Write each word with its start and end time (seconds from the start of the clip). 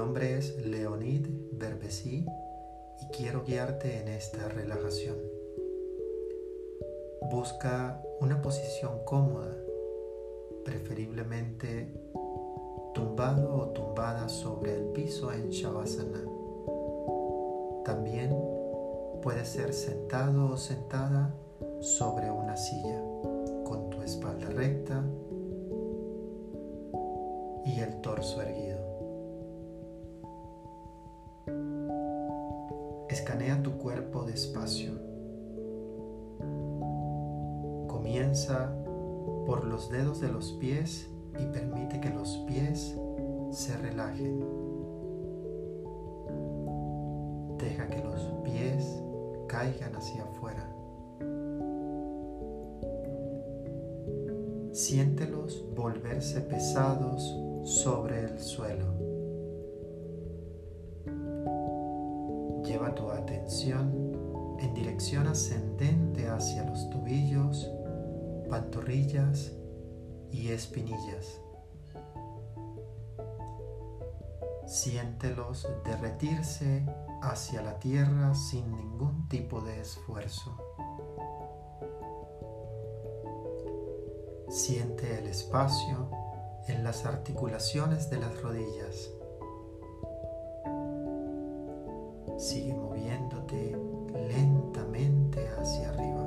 nombre 0.00 0.38
es 0.38 0.56
Leonid 0.64 1.26
Berbesi 1.52 2.24
y 3.02 3.06
quiero 3.14 3.44
guiarte 3.44 4.00
en 4.00 4.08
esta 4.08 4.48
relajación. 4.48 5.18
Busca 7.30 8.02
una 8.18 8.40
posición 8.40 9.04
cómoda, 9.04 9.54
preferiblemente 10.64 11.92
tumbado 12.94 13.54
o 13.54 13.66
tumbada 13.74 14.30
sobre 14.30 14.74
el 14.74 14.84
piso 14.84 15.34
en 15.34 15.50
Shavasana. 15.50 16.24
También 17.84 18.34
puede 19.20 19.44
ser 19.44 19.74
sentado 19.74 20.52
o 20.52 20.56
sentada 20.56 21.34
sobre 21.80 22.30
una 22.30 22.56
silla 22.56 23.02
con 23.64 23.90
tu 23.90 24.00
espalda 24.00 24.48
recta 24.48 24.89
Escanea 33.20 33.62
tu 33.62 33.72
cuerpo 33.72 34.24
despacio. 34.24 34.92
Comienza 37.86 38.74
por 39.44 39.66
los 39.66 39.90
dedos 39.90 40.22
de 40.22 40.28
los 40.28 40.52
pies 40.52 41.06
y 41.38 41.44
permite 41.52 42.00
que 42.00 42.08
los 42.08 42.38
pies 42.46 42.96
se 43.50 43.76
relajen. 43.76 44.42
Deja 47.58 47.88
que 47.88 48.02
los 48.02 48.22
pies 48.42 49.02
caigan 49.48 49.94
hacia 49.94 50.22
afuera. 50.22 50.66
Siéntelos 54.72 55.66
volverse 55.76 56.40
pesados 56.40 57.36
sobre 57.64 58.20
el 58.20 58.40
suelo. 58.40 59.09
Lleva 62.70 62.94
tu 62.94 63.10
atención 63.10 64.56
en 64.60 64.72
dirección 64.74 65.26
ascendente 65.26 66.28
hacia 66.28 66.62
los 66.62 66.88
tobillos, 66.88 67.68
pantorrillas 68.48 69.50
y 70.30 70.50
espinillas. 70.50 71.40
Siéntelos 74.68 75.68
derretirse 75.84 76.86
hacia 77.22 77.60
la 77.60 77.76
tierra 77.80 78.36
sin 78.36 78.70
ningún 78.70 79.26
tipo 79.28 79.60
de 79.62 79.80
esfuerzo. 79.80 80.56
Siente 84.48 85.18
el 85.18 85.26
espacio 85.26 86.08
en 86.68 86.84
las 86.84 87.04
articulaciones 87.04 88.10
de 88.10 88.20
las 88.20 88.40
rodillas. 88.40 89.10
Sigue 92.40 92.74
moviéndote 92.74 93.76
lentamente 94.14 95.46
hacia 95.58 95.90
arriba. 95.90 96.24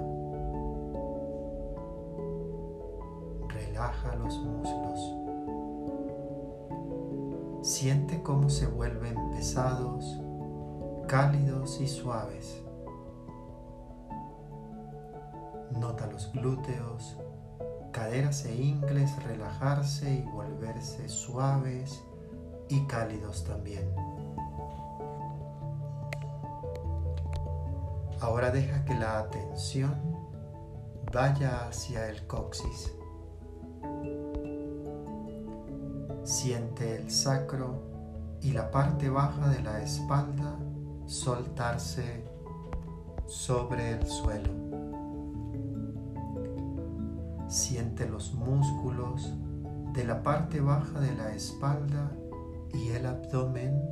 Relaja 3.50 4.16
los 4.18 4.38
muslos. 4.38 5.16
Siente 7.64 8.22
cómo 8.22 8.48
se 8.52 8.68
vuelven 8.68 9.32
pesados, 9.32 10.22
cálidos 11.08 11.82
y 11.82 11.88
suaves. 11.88 12.64
Nota 15.72 16.06
los 16.06 16.32
glúteos, 16.32 17.18
caderas 17.92 18.46
e 18.46 18.56
ingles 18.56 19.12
relajarse 19.24 20.14
y 20.14 20.22
volverse 20.22 21.10
suaves 21.10 22.04
y 22.70 22.86
cálidos 22.86 23.44
también. 23.46 24.13
Ahora 28.24 28.52
deja 28.52 28.86
que 28.86 28.94
la 28.94 29.20
atención 29.20 29.96
vaya 31.12 31.68
hacia 31.68 32.08
el 32.08 32.26
coxis. 32.26 32.96
Siente 36.24 36.96
el 36.96 37.12
sacro 37.12 37.84
y 38.42 38.54
la 38.54 38.72
parte 38.72 39.10
baja 39.10 39.50
de 39.50 39.62
la 39.62 39.82
espalda 39.82 40.58
soltarse 41.06 42.24
sobre 43.26 43.92
el 43.92 44.08
suelo. 44.08 44.54
Siente 47.50 48.08
los 48.08 48.34
músculos 48.36 49.34
de 49.92 50.06
la 50.06 50.24
parte 50.24 50.62
baja 50.62 51.02
de 51.02 51.14
la 51.14 51.36
espalda 51.36 52.10
y 52.74 52.88
el 52.92 53.06
abdomen 53.06 53.84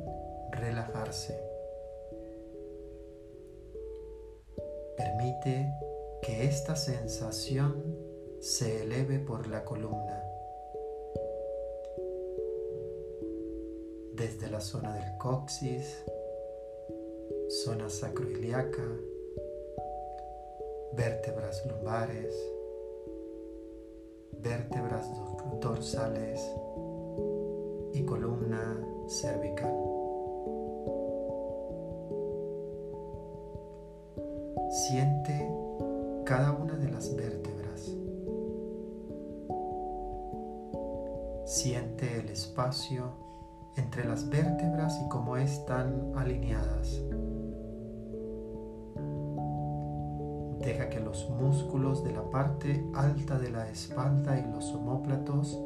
relajarse. 0.52 1.51
Permite 4.96 5.72
que 6.22 6.44
esta 6.44 6.76
sensación 6.76 7.96
se 8.40 8.82
eleve 8.82 9.18
por 9.18 9.46
la 9.46 9.64
columna. 9.64 10.22
Desde 14.14 14.50
la 14.50 14.60
zona 14.60 14.94
del 14.94 15.16
coxis, 15.18 16.04
zona 17.64 17.88
sacroiliaca, 17.88 18.86
vértebras 20.92 21.64
lumbares, 21.66 22.34
vértebras 24.38 25.06
dorsales 25.60 26.40
y 27.94 28.04
columna 28.04 28.84
cervical. 29.08 29.81
Siente 34.92 35.50
cada 36.26 36.52
una 36.52 36.74
de 36.74 36.90
las 36.90 37.16
vértebras. 37.16 37.96
Siente 41.46 42.20
el 42.20 42.28
espacio 42.28 43.04
entre 43.78 44.04
las 44.04 44.28
vértebras 44.28 45.00
y 45.02 45.08
cómo 45.08 45.38
están 45.38 46.12
alineadas. 46.14 47.00
Deja 50.60 50.90
que 50.90 51.00
los 51.00 51.26
músculos 51.40 52.04
de 52.04 52.12
la 52.12 52.30
parte 52.30 52.84
alta 52.92 53.38
de 53.38 53.50
la 53.50 53.70
espalda 53.70 54.38
y 54.38 54.52
los 54.52 54.74
omóplatos 54.74 55.58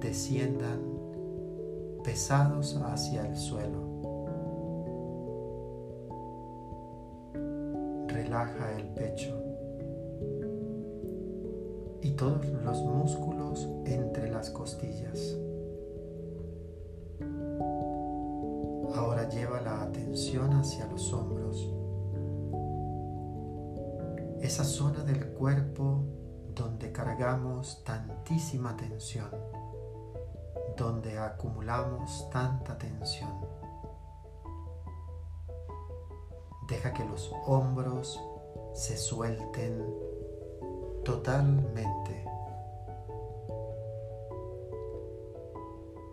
desciendan 0.00 0.80
pesados 2.02 2.76
hacia 2.82 3.28
el 3.28 3.36
suelo. 3.36 3.99
Relaja 8.30 8.70
el 8.78 8.86
pecho 8.90 9.36
y 12.00 12.12
todos 12.12 12.46
los 12.46 12.80
músculos 12.84 13.68
entre 13.86 14.30
las 14.30 14.50
costillas. 14.50 15.36
Ahora 18.94 19.28
lleva 19.28 19.60
la 19.62 19.82
atención 19.82 20.52
hacia 20.52 20.86
los 20.86 21.12
hombros 21.12 21.74
esa 24.42 24.62
zona 24.62 25.02
del 25.02 25.32
cuerpo 25.32 26.04
donde 26.54 26.92
cargamos 26.92 27.82
tantísima 27.82 28.76
tensión, 28.76 29.30
donde 30.76 31.18
acumulamos 31.18 32.30
tanta 32.30 32.78
tensión. 32.78 33.59
Deja 36.70 36.92
que 36.94 37.04
los 37.04 37.34
hombros 37.46 38.22
se 38.74 38.96
suelten 38.96 39.84
totalmente. 41.04 42.24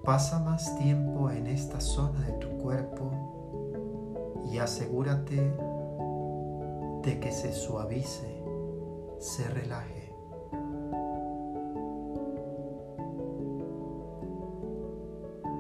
Pasa 0.04 0.40
más 0.40 0.76
tiempo 0.80 1.30
en 1.30 1.46
esta 1.46 1.80
zona 1.80 2.22
de 2.22 2.32
tu 2.34 2.58
cuerpo 2.58 3.12
y 4.52 4.58
asegúrate 4.58 5.54
de 7.04 7.20
que 7.20 7.32
se 7.32 7.54
suavice, 7.54 8.44
se 9.20 9.48
relaje. 9.50 10.12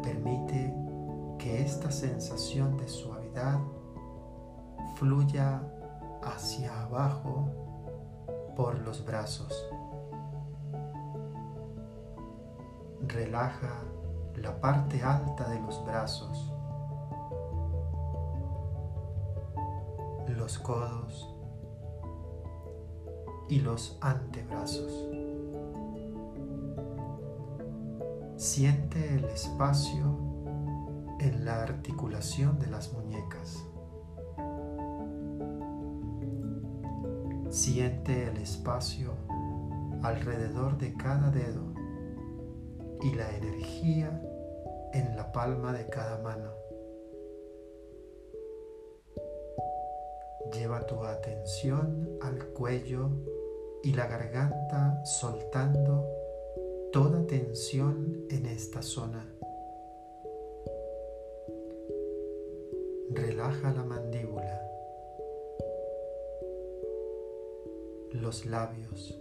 Permite 0.02 0.74
que 1.38 1.62
esta 1.62 1.92
sensación 1.92 2.78
de 2.78 2.88
suavidad 2.88 3.60
fluya 5.00 5.62
hacia 6.24 6.84
abajo 6.84 7.50
por 8.56 8.80
los 8.80 9.06
brazos. 9.06 9.54
Relaja 13.02 13.84
la 14.36 14.60
parte 14.60 15.04
alta 15.04 15.50
de 15.50 15.60
los 15.60 15.84
brazos, 15.86 16.52
los 20.28 20.60
codos, 20.60 21.38
y 23.50 23.60
los 23.60 23.98
antebrazos. 24.02 24.92
Siente 28.36 29.16
el 29.16 29.26
espacio 29.26 30.18
en 31.20 31.46
la 31.46 31.64
articulación 31.64 32.60
de 32.60 32.68
las 32.68 32.94
muñecas. 32.94 33.67
Siente 37.58 38.28
el 38.28 38.38
espacio 38.38 39.14
alrededor 40.04 40.78
de 40.78 40.94
cada 40.94 41.32
dedo 41.32 41.74
y 43.02 43.16
la 43.16 43.36
energía 43.36 44.22
en 44.94 45.16
la 45.16 45.32
palma 45.32 45.74
de 45.74 45.88
cada 45.88 46.20
mano. 46.20 46.52
Lleva 50.54 50.86
tu 50.86 51.04
atención 51.04 52.20
al 52.22 52.46
cuello 52.50 53.10
y 53.82 53.92
la 53.94 54.06
garganta 54.06 55.04
soltando 55.04 56.08
toda 56.94 57.26
tensión 57.26 58.24
en 58.30 58.46
esta 58.46 58.84
zona. 58.84 59.26
Relaja 63.10 63.72
la 63.72 63.84
mandíbula, 63.84 64.17
los 68.12 68.46
labios 68.46 69.20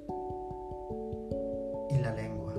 y 1.90 1.98
la 1.98 2.14
lengua. 2.14 2.54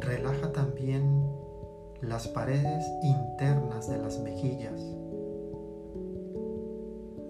Relaja 0.00 0.52
también 0.52 1.24
las 2.00 2.28
paredes 2.28 2.84
internas 3.02 3.88
de 3.88 3.98
las 3.98 4.18
mejillas, 4.20 4.80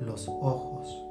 los 0.00 0.28
ojos, 0.28 1.04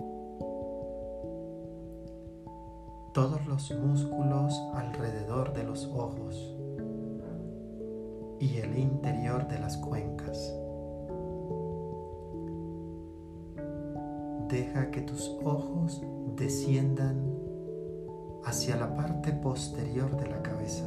todos 3.13 3.45
los 3.47 3.71
músculos 3.71 4.59
alrededor 4.73 5.53
de 5.53 5.63
los 5.63 5.85
ojos 5.85 6.55
y 8.39 8.57
el 8.57 8.77
interior 8.77 9.47
de 9.47 9.59
las 9.59 9.77
cuencas. 9.77 10.53
Deja 14.49 14.91
que 14.91 15.01
tus 15.01 15.35
ojos 15.43 16.03
desciendan 16.35 17.35
hacia 18.43 18.75
la 18.75 18.95
parte 18.95 19.31
posterior 19.33 20.15
de 20.17 20.27
la 20.29 20.41
cabeza. 20.43 20.85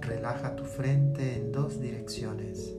Relaja 0.00 0.54
tu 0.54 0.64
frente 0.64 1.36
en 1.36 1.52
dos 1.52 1.80
direcciones, 1.80 2.76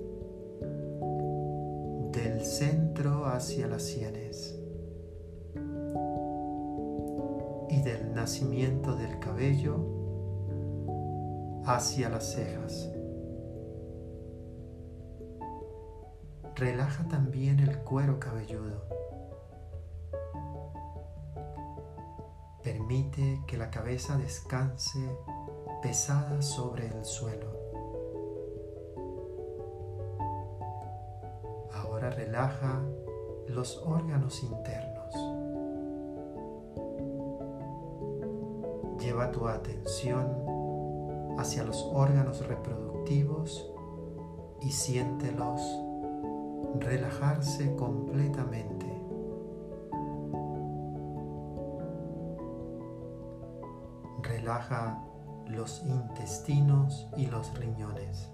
del 2.14 2.42
centro 2.42 3.26
hacia 3.26 3.68
las 3.68 3.84
sienes 3.84 4.58
y 7.70 7.82
del 7.82 8.14
nacimiento 8.14 8.96
del 8.96 9.20
cabello 9.20 10.02
hacia 11.66 12.10
las 12.10 12.34
cejas. 12.34 12.90
Relaja 16.56 17.08
también 17.08 17.60
el 17.60 17.80
cuero 17.80 18.20
cabelludo. 18.20 18.84
Permite 22.64 23.42
que 23.48 23.58
la 23.58 23.72
cabeza 23.72 24.18
descanse 24.18 25.00
pesada 25.82 26.42
sobre 26.42 26.88
el 26.88 27.06
suelo. 27.06 27.60
Ahora 31.74 32.12
relaja 32.12 32.82
los 33.48 33.82
órganos 33.86 34.44
internos. 34.44 35.16
Lleva 39.00 39.32
tu 39.32 39.48
atención 39.48 40.28
hacia 41.40 41.64
los 41.64 41.84
órganos 41.92 42.46
reproductivos 42.46 43.72
y 44.62 44.72
siéntelos 44.72 45.62
relajarse 46.80 47.76
completamente. 47.76 48.88
Relaja 54.24 55.04
los 55.48 55.84
intestinos 55.86 57.08
y 57.18 57.28
los 57.28 57.58
riñones. 57.58 58.32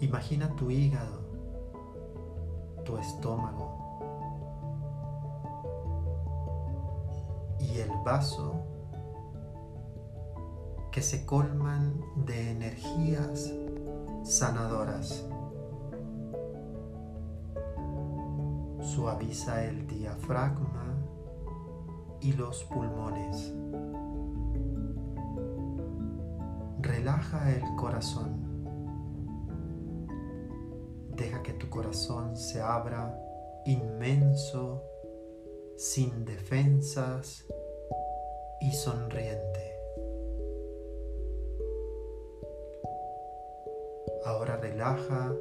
Imagina 0.00 0.54
tu 0.56 0.70
hígado, 0.70 1.20
tu 2.84 2.96
estómago 2.98 3.76
y 7.58 7.78
el 7.78 7.90
vaso 8.04 8.62
que 10.92 11.02
se 11.02 11.26
colman 11.26 12.00
de 12.24 12.50
energías 12.50 13.52
sanadoras. 14.26 15.24
Suaviza 18.80 19.64
el 19.64 19.86
diafragma 19.86 20.96
y 22.20 22.32
los 22.32 22.64
pulmones. 22.64 23.54
Relaja 26.80 27.52
el 27.52 27.62
corazón. 27.76 28.44
Deja 31.14 31.42
que 31.42 31.52
tu 31.52 31.70
corazón 31.70 32.36
se 32.36 32.60
abra 32.60 33.16
inmenso, 33.64 34.82
sin 35.76 36.24
defensas 36.24 37.46
y 38.60 38.72
sonriente. 38.72 39.75
Relaja 44.76 45.34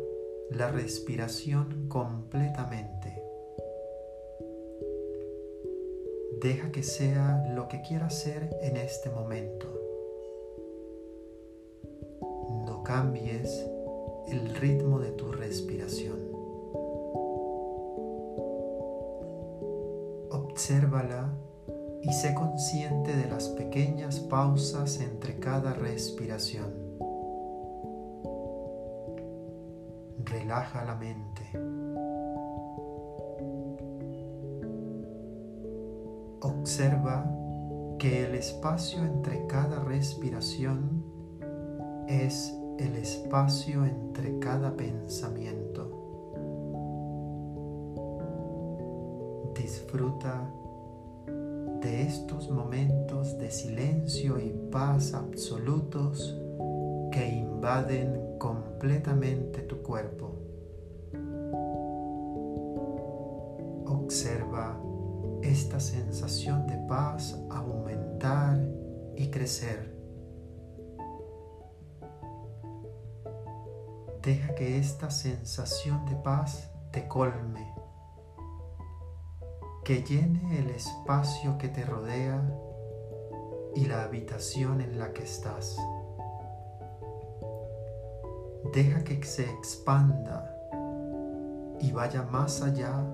la 0.49 0.71
respiración 0.71 1.89
completamente. 1.89 3.21
Deja 6.41 6.71
que 6.71 6.83
sea 6.83 7.45
lo 7.53 7.67
que 7.67 7.81
quiera 7.81 8.09
ser 8.09 8.49
en 8.61 8.77
este 8.77 9.09
momento. 9.09 9.67
No 12.65 12.81
cambies 12.85 13.65
el 14.29 14.55
ritmo 14.55 14.99
de 14.99 15.11
tu 15.11 15.33
respiración. 15.33 16.31
Obsérvala 20.31 21.33
y 22.01 22.13
sé 22.13 22.33
consciente 22.35 23.13
de 23.13 23.29
las 23.29 23.49
pequeñas 23.49 24.21
pausas 24.21 25.01
entre 25.01 25.39
cada 25.41 25.73
respiración. 25.73 26.84
Relaja 30.55 30.85
la 30.85 30.95
mente. 30.95 31.43
Observa 36.41 37.29
que 37.99 38.25
el 38.25 38.35
espacio 38.35 39.03
entre 39.03 39.47
cada 39.47 39.83
respiración 39.83 41.03
es 42.07 42.53
el 42.77 42.95
espacio 42.95 43.85
entre 43.85 44.39
cada 44.39 44.75
pensamiento. 44.75 45.91
Disfruta 49.55 50.49
de 51.81 52.03
estos 52.03 52.49
momentos 52.49 53.37
de 53.37 53.51
silencio 53.51 54.39
y 54.39 54.51
paz 54.71 55.13
absolutos 55.13 56.39
que 57.11 57.27
invaden 57.27 58.37
completamente 58.37 59.61
tu 59.61 59.81
cuerpo. 59.81 60.34
Observa 64.15 64.79
esta 65.41 65.77
sensación 65.77 66.65
de 66.67 66.77
paz 66.87 67.37
aumentar 67.51 68.57
y 69.17 69.29
crecer. 69.29 69.93
Deja 74.23 74.55
que 74.55 74.79
esta 74.79 75.09
sensación 75.09 76.05
de 76.05 76.15
paz 76.15 76.71
te 76.93 77.09
colme, 77.09 77.75
que 79.83 80.01
llene 80.01 80.59
el 80.59 80.69
espacio 80.69 81.57
que 81.57 81.67
te 81.67 81.83
rodea 81.83 82.41
y 83.75 83.85
la 83.87 84.03
habitación 84.03 84.79
en 84.79 84.97
la 84.97 85.11
que 85.11 85.23
estás. 85.23 85.75
Deja 88.73 89.03
que 89.03 89.21
se 89.25 89.43
expanda 89.43 90.55
y 91.81 91.91
vaya 91.91 92.23
más 92.23 92.61
allá 92.61 93.05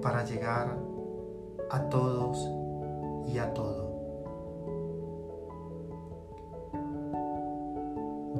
para 0.00 0.24
llegar 0.24 0.76
a 1.70 1.88
todos 1.88 2.48
y 3.26 3.38
a 3.38 3.52
todo. 3.54 3.90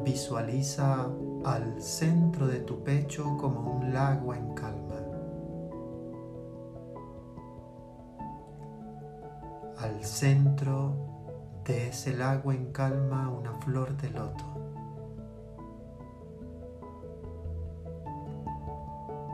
Visualiza 0.04 1.08
al 1.44 1.80
centro 1.80 2.46
de 2.46 2.60
tu 2.60 2.82
pecho 2.82 3.36
como 3.38 3.72
un 3.76 3.92
lago 3.92 4.34
en 4.34 4.54
calma. 4.54 4.96
Al 9.78 10.04
centro 10.04 10.94
de 11.64 11.88
ese 11.88 12.16
lago 12.16 12.52
en 12.52 12.72
calma 12.72 13.30
una 13.30 13.52
flor 13.54 13.96
de 13.96 14.10
loto. 14.10 14.44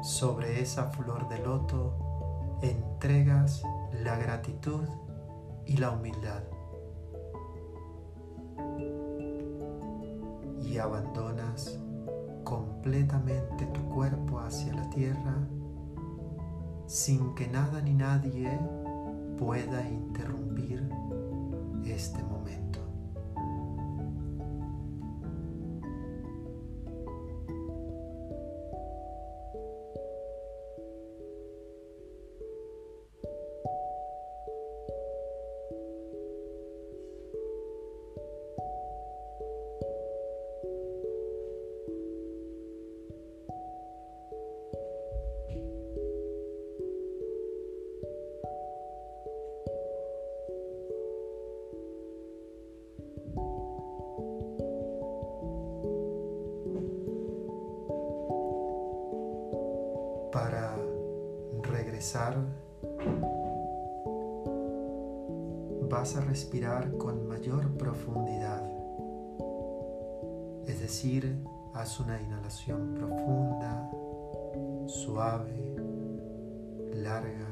Sobre 0.03 0.61
esa 0.61 0.85
flor 0.85 1.29
de 1.29 1.39
loto 1.41 2.06
entregas 2.71 3.63
la 4.03 4.17
gratitud 4.17 4.85
y 5.65 5.77
la 5.77 5.91
humildad. 5.91 6.43
Y 10.63 10.79
abandonas 10.79 11.79
completamente 12.45 13.67
tu 13.67 13.83
cuerpo 13.89 14.39
hacia 14.41 14.75
la 14.75 14.89
tierra 14.91 15.37
sin 16.87 17.35
que 17.35 17.49
nada 17.49 17.81
ni 17.81 17.95
nadie 17.95 18.59
pueda 19.37 19.89
interrumpir 19.89 20.89
este 21.85 22.23
momento. 22.23 22.36
Vas 65.89 66.17
a 66.17 66.21
respirar 66.21 66.97
con 66.99 67.27
mayor 67.27 67.77
profundidad. 67.77 68.63
Es 70.67 70.81
decir, 70.81 71.43
haz 71.75 71.99
una 71.99 72.21
inhalación 72.21 72.95
profunda, 72.95 73.91
suave, 74.87 75.75
larga 76.95 77.49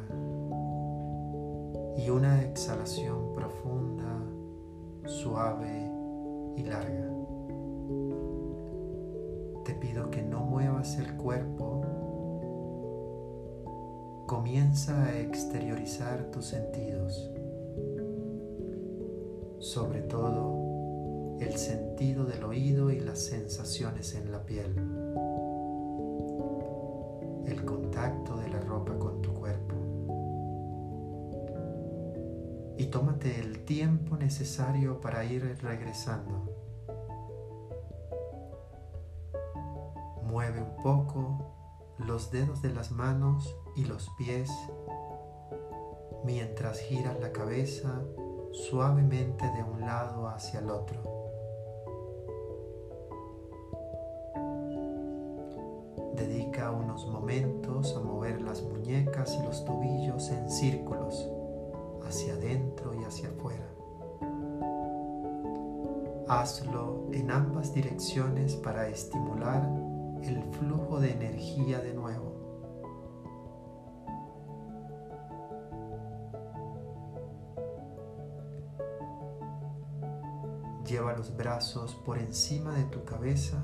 y 1.97 2.11
una 2.11 2.43
exhalación 2.43 3.35
profunda, 3.35 4.23
suave 5.05 5.91
y 6.57 6.63
larga. 6.63 7.11
Te 9.65 9.75
pido 9.75 10.11
que 10.11 10.23
no 10.23 10.45
muevas 10.45 10.97
el 10.99 11.17
cuerpo 11.17 11.84
comienza 14.27 15.05
a 15.05 15.21
exteriorizar 15.21 16.31
tus 16.31 16.47
sentidos, 16.47 17.31
sobre 19.59 20.01
todo 20.03 21.37
el 21.41 21.53
sentido 21.59 22.25
del 22.25 22.45
oído 22.45 22.91
y 22.91 23.01
las 23.01 23.23
sensaciones 23.23 24.15
en 24.15 24.33
la 24.33 24.43
piel, 24.45 24.75
el 27.47 27.65
contacto 27.67 28.37
de 28.39 28.49
la 28.49 28.61
ropa 28.61 28.99
con 28.99 29.21
tu 29.21 29.35
cuerpo. 29.35 29.75
Y 32.79 32.87
tómate 32.87 33.41
el 33.41 33.65
tiempo 33.65 34.17
necesario 34.17 35.01
para 35.01 35.25
ir 35.25 35.59
regresando. 35.61 36.51
Mueve 40.23 40.63
un 40.63 40.83
poco 40.83 41.55
los 41.99 42.31
dedos 42.31 42.63
de 42.63 42.73
las 42.73 42.91
manos 42.91 43.55
y 43.77 43.85
los 43.85 44.09
pies 44.17 44.51
mientras 46.25 46.81
giras 46.81 47.19
la 47.21 47.33
cabeza 47.33 48.03
suavemente 48.53 49.45
de 49.51 49.63
un 49.63 49.81
lado 49.81 50.29
hacia 50.29 50.61
el 50.61 50.71
otro. 50.71 51.03
Dedica 56.15 56.71
unos 56.71 57.07
momentos 57.09 57.95
a 57.97 58.01
mover 58.01 58.41
las 58.41 58.63
muñecas 58.63 59.37
y 59.39 59.45
los 59.45 59.65
tobillos 59.65 60.31
en 60.31 60.49
círculos 60.49 61.29
hacia 62.07 62.35
adentro 62.35 62.95
y 62.95 63.05
hacia 63.05 63.29
afuera. 63.29 63.69
Hazlo 66.29 67.09
en 67.13 67.31
ambas 67.31 67.75
direcciones 67.75 68.55
para 68.57 68.89
estimular 68.89 69.69
el 70.23 70.43
flujo 70.53 71.01
de 71.01 71.13
energía 71.13 71.81
de 71.81 71.93
nuevo. 71.93 72.34
Brazos 81.37 81.95
por 81.95 82.19
encima 82.19 82.73
de 82.75 82.85
tu 82.85 83.05
cabeza 83.05 83.63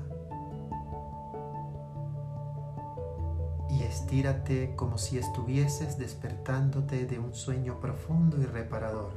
y 3.69 3.83
estírate 3.83 4.75
como 4.75 4.97
si 4.97 5.17
estuvieses 5.17 5.97
despertándote 5.97 7.05
de 7.05 7.19
un 7.19 7.33
sueño 7.33 7.79
profundo 7.79 8.37
y 8.41 8.45
reparador. 8.45 9.13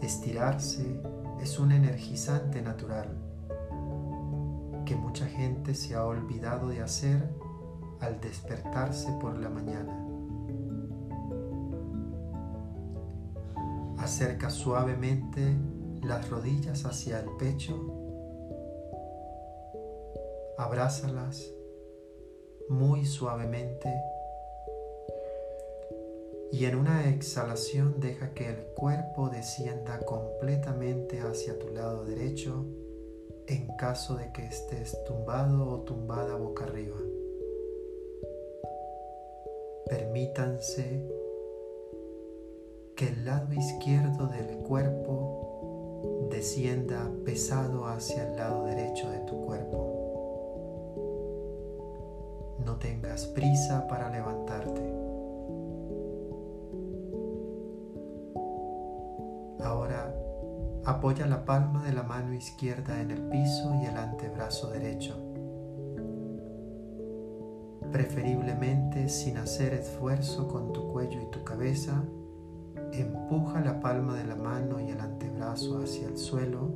Estirarse 0.00 1.00
es 1.40 1.58
un 1.58 1.72
energizante 1.72 2.62
natural 2.62 3.16
que 4.84 4.96
mucha 4.96 5.26
gente 5.26 5.74
se 5.74 5.94
ha 5.94 6.04
olvidado 6.04 6.68
de 6.68 6.82
hacer 6.82 7.30
al 8.00 8.20
despertarse 8.20 9.12
por 9.20 9.38
la 9.38 9.48
mañana. 9.48 9.98
Acerca 13.98 14.50
suavemente 14.50 15.56
las 16.02 16.28
rodillas 16.28 16.84
hacia 16.84 17.20
el 17.20 17.30
pecho, 17.38 17.74
abrázalas 20.58 21.52
muy 22.68 23.04
suavemente 23.06 23.92
y 26.52 26.66
en 26.66 26.76
una 26.76 27.08
exhalación 27.08 27.98
deja 27.98 28.34
que 28.34 28.48
el 28.48 28.66
cuerpo 28.74 29.30
descienda 29.30 30.00
completamente 30.00 31.20
hacia 31.20 31.58
tu 31.58 31.70
lado 31.70 32.04
derecho 32.04 32.66
en 33.46 33.68
caso 33.76 34.16
de 34.16 34.32
que 34.32 34.44
estés 34.44 35.02
tumbado 35.04 35.68
o 35.68 35.80
tumbada 35.80 36.36
boca 36.36 36.64
arriba. 36.64 36.98
Permítanse 39.88 41.08
que 42.96 43.08
el 43.08 43.24
lado 43.24 43.52
izquierdo 43.54 44.26
del 44.26 44.58
cuerpo 44.58 45.21
descienda 46.32 47.08
pesado 47.24 47.86
hacia 47.86 48.28
el 48.28 48.36
lado 48.36 48.64
derecho 48.64 49.08
de 49.10 49.18
tu 49.20 49.40
cuerpo. 49.46 50.00
No 52.64 52.76
tengas 52.76 53.26
prisa 53.26 53.86
para 53.86 54.10
levantarte. 54.10 55.02
Apoya 60.84 61.26
la 61.26 61.44
palma 61.44 61.84
de 61.84 61.92
la 61.92 62.02
mano 62.02 62.34
izquierda 62.34 63.00
en 63.00 63.12
el 63.12 63.22
piso 63.28 63.72
y 63.80 63.86
el 63.86 63.96
antebrazo 63.96 64.68
derecho. 64.70 65.16
Preferiblemente 67.92 69.08
sin 69.08 69.36
hacer 69.36 69.74
esfuerzo 69.74 70.48
con 70.48 70.72
tu 70.72 70.92
cuello 70.92 71.20
y 71.20 71.30
tu 71.30 71.44
cabeza, 71.44 72.02
empuja 72.92 73.60
la 73.60 73.78
palma 73.80 74.16
de 74.16 74.24
la 74.24 74.34
mano 74.34 74.80
y 74.80 74.90
el 74.90 75.00
antebrazo 75.00 75.21
hacia 75.50 76.08
el 76.08 76.16
suelo, 76.16 76.70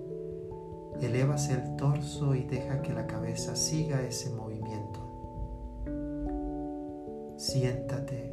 elevas 1.01 1.51
el 1.51 1.77
torso 1.77 2.35
y 2.35 2.45
deja 2.45 2.83
que 2.83 2.93
la 2.93 3.07
cabeza 3.07 3.55
siga 3.57 4.03
ese 4.03 4.31
movimiento. 4.31 5.01
Siéntate 7.37 8.33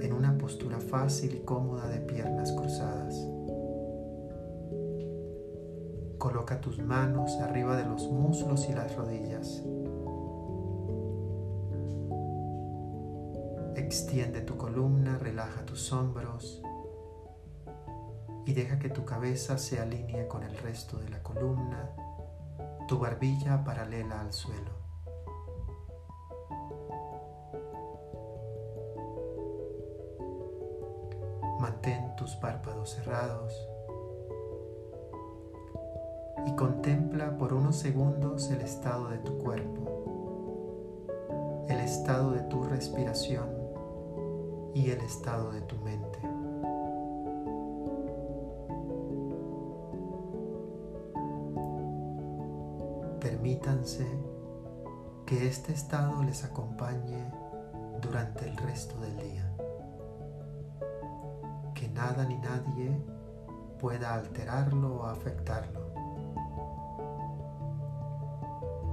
en 0.00 0.12
una 0.12 0.36
postura 0.36 0.78
fácil 0.80 1.34
y 1.36 1.40
cómoda 1.40 1.88
de 1.88 2.00
piernas 2.00 2.52
cruzadas. 2.52 3.14
Coloca 6.18 6.60
tus 6.60 6.78
manos 6.78 7.36
arriba 7.40 7.76
de 7.76 7.84
los 7.84 8.10
muslos 8.10 8.68
y 8.68 8.72
las 8.72 8.94
rodillas. 8.96 9.62
Extiende 13.76 14.40
tu 14.42 14.56
columna, 14.56 15.18
relaja 15.18 15.64
tus 15.64 15.92
hombros 15.92 16.62
y 18.44 18.52
deja 18.52 18.78
que 18.78 18.88
tu 18.88 19.04
cabeza 19.04 19.58
se 19.58 19.80
alinee 19.80 20.26
con 20.26 20.42
el 20.42 20.56
resto 20.58 20.98
de 20.98 21.08
la 21.10 21.22
columna, 21.22 21.90
tu 22.88 22.98
barbilla 22.98 23.62
paralela 23.62 24.20
al 24.20 24.32
suelo. 24.32 24.82
Mantén 31.60 32.16
tus 32.16 32.34
párpados 32.36 32.90
cerrados 32.90 33.54
y 36.46 36.56
contempla 36.56 37.36
por 37.38 37.52
unos 37.52 37.76
segundos 37.76 38.50
el 38.50 38.62
estado 38.62 39.08
de 39.08 39.18
tu 39.18 39.38
cuerpo, 39.38 41.64
el 41.68 41.78
estado 41.78 42.32
de 42.32 42.40
tu 42.42 42.64
respiración 42.64 43.48
y 44.74 44.90
el 44.90 45.00
estado 45.00 45.52
de 45.52 45.60
tu 45.60 45.76
mente. 45.76 46.31
Este 55.62 55.74
estado 55.74 56.24
les 56.24 56.42
acompañe 56.42 57.30
durante 58.00 58.48
el 58.48 58.56
resto 58.56 58.98
del 58.98 59.16
día. 59.16 59.48
Que 61.72 61.88
nada 61.88 62.24
ni 62.24 62.36
nadie 62.36 63.00
pueda 63.78 64.14
alterarlo 64.14 65.02
o 65.02 65.06
afectarlo. 65.06 65.80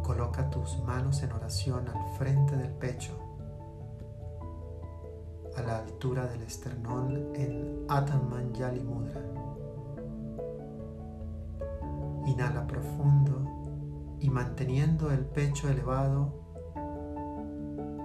Coloca 0.03 0.47
tus 0.51 0.77
manos 0.83 1.23
en 1.23 1.31
oración 1.31 1.87
al 1.89 2.17
frente 2.19 2.55
del 2.55 2.71
pecho, 2.73 3.17
a 5.57 5.61
la 5.63 5.79
altura 5.79 6.27
del 6.27 6.43
esternón 6.43 7.31
en 7.33 7.87
Atamanjali 7.89 8.83
Mudra. 8.83 9.23
Inhala 12.27 12.67
profundo 12.67 13.41
y 14.19 14.29
manteniendo 14.29 15.11
el 15.11 15.25
pecho 15.25 15.67
elevado, 15.67 16.47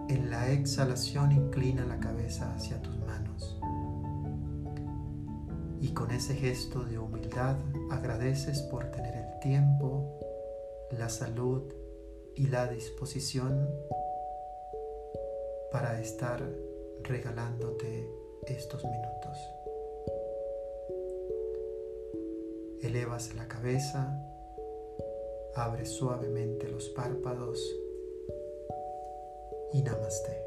en 0.09 0.31
la 0.31 0.51
exhalación 0.53 1.33
inclina 1.33 1.85
la 1.85 1.99
cabeza 1.99 2.55
hacia 2.55 2.81
tus 2.83 2.97
manos. 2.99 3.59
Y 5.81 5.89
con 5.93 6.11
ese 6.11 6.35
gesto 6.35 6.85
de 6.85 6.99
humildad 6.99 7.57
agradeces 7.91 8.63
por 8.63 8.91
tener 8.91 9.15
el 9.15 9.39
tiempo, 9.41 10.19
la 10.91 11.09
salud 11.09 11.63
y 12.35 12.47
la 12.49 12.67
disposición 12.69 13.69
para 15.71 16.01
estar 16.01 16.43
regalándote 17.03 18.09
estos 18.47 18.85
minutos. 18.85 19.39
Elevas 22.83 23.35
la 23.35 23.49
cabeza, 23.49 24.23
abres 25.55 25.91
suavemente 25.91 26.69
los 26.69 26.89
párpados 26.91 27.59
y 29.75 29.83
namaste. 29.83 30.44